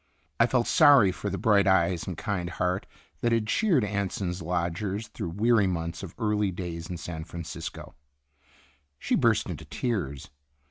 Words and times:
I 0.39 0.47
felt 0.47 0.65
sorry 0.65 1.11
for 1.11 1.29
the 1.29 1.37
bright 1.37 1.67
eyes 1.67 2.07
and 2.07 2.17
kind 2.17 2.49
heart 2.49 2.87
that 3.19 3.31
had 3.31 3.45
cheered 3.45 3.83
Anson's 3.83 4.41
lodgers 4.41 5.09
through 5.09 5.29
weary 5.29 5.67
months 5.67 6.01
of 6.01 6.15
early 6.17 6.49
days 6.49 6.89
in 6.89 6.97
San 6.97 7.23
Francisco. 7.23 7.93
She 8.97 9.13
burst 9.13 9.47
into 9.47 9.63
tears. 9.65 10.31